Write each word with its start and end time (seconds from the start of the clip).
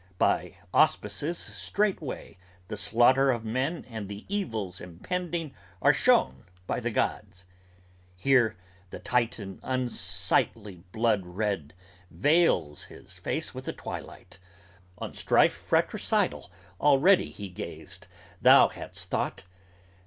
By 0.17 0.57
auspices 0.73 1.37
straightway 1.37 2.39
the 2.69 2.75
slaughter 2.75 3.29
of 3.29 3.45
men 3.45 3.85
and 3.87 4.09
the 4.09 4.25
evils 4.27 4.81
Impending 4.81 5.53
are 5.79 5.93
shown 5.93 6.45
by 6.65 6.79
the 6.79 6.89
gods. 6.89 7.45
Here, 8.15 8.57
the 8.89 8.97
Titan 8.97 9.59
unsightly 9.61 10.77
Blood 10.91 11.23
red, 11.27 11.75
veils 12.09 12.85
his 12.85 13.19
face 13.19 13.53
with 13.53 13.67
a 13.67 13.73
twilight; 13.73 14.39
on 14.97 15.13
strife 15.13 15.53
fratricidal 15.53 16.51
Already 16.79 17.29
he 17.29 17.49
gazed, 17.49 18.07
thou 18.41 18.69
hadst 18.69 19.07
thought! 19.11 19.43